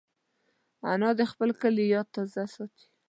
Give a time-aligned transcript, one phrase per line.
[0.93, 2.85] انا د خپل کلي یاد تازه ساتي